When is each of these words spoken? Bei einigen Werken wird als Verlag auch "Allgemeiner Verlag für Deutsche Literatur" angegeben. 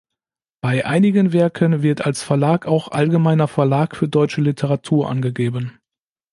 Bei 0.63 0.83
einigen 0.87 1.31
Werken 1.31 1.83
wird 1.83 2.07
als 2.07 2.23
Verlag 2.23 2.65
auch 2.65 2.87
"Allgemeiner 2.87 3.47
Verlag 3.47 3.95
für 3.95 4.07
Deutsche 4.09 4.41
Literatur" 4.41 5.07
angegeben. 5.07 5.77